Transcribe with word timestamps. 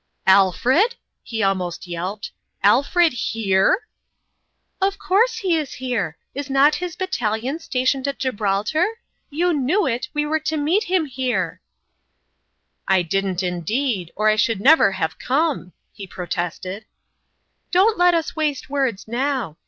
"Alfred?" 0.25 0.95
he 1.21 1.43
almost 1.43 1.85
yelped. 1.85 2.31
"Alfred 2.63 3.13
here!"" 3.13 3.85
Of 4.81 4.97
course 4.97 5.37
he 5.37 5.55
is 5.55 5.73
here. 5.73 6.17
Is 6.33 6.49
not 6.49 6.73
his 6.73 6.95
battalion 6.95 7.59
stationed 7.59 8.07
at 8.07 8.17
Gibraltar? 8.17 8.97
You 9.29 9.53
knew 9.53 9.85
it, 9.85 10.09
we 10.15 10.25
were 10.25 10.39
to 10.39 10.57
meet 10.57 10.85
him 10.85 11.05
here!" 11.05 11.61
160 12.87 12.89
(Eonrmalin's 12.89 12.89
ime" 12.89 12.93
I 12.97 13.01
didn't, 13.03 13.43
indeed 13.43 14.11
or 14.15 14.27
I 14.27 14.35
should 14.37 14.59
never 14.59 14.93
have 14.93 15.19
come 15.19 15.67
I" 15.67 15.71
he 15.93 16.07
protested. 16.07 16.85
"Don't 17.69 17.95
let 17.99 18.15
us 18.15 18.35
waste 18.35 18.71
words 18.71 19.07
now. 19.07 19.55